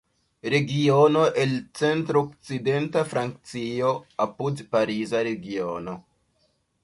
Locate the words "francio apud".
3.11-4.63